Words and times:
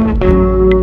Música 0.00 0.79